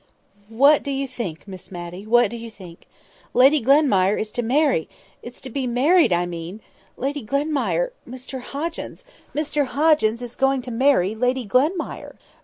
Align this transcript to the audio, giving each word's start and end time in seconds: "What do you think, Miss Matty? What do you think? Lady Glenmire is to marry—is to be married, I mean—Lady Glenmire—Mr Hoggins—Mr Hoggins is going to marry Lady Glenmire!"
"What 0.49 0.81
do 0.81 0.89
you 0.89 1.05
think, 1.05 1.47
Miss 1.47 1.71
Matty? 1.71 2.07
What 2.07 2.31
do 2.31 2.35
you 2.35 2.49
think? 2.49 2.87
Lady 3.35 3.61
Glenmire 3.61 4.19
is 4.19 4.31
to 4.31 4.41
marry—is 4.41 5.39
to 5.41 5.49
be 5.51 5.67
married, 5.67 6.11
I 6.11 6.25
mean—Lady 6.25 7.21
Glenmire—Mr 7.21 8.41
Hoggins—Mr 8.41 9.65
Hoggins 9.67 10.23
is 10.23 10.35
going 10.35 10.63
to 10.63 10.71
marry 10.71 11.13
Lady 11.13 11.45
Glenmire!" 11.45 12.15